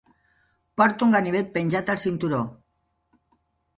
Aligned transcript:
Porta 0.81 1.05
un 1.07 1.13
ganivet 1.17 1.53
penjat 1.59 1.93
al 1.95 2.03
cinturó. 2.07 2.41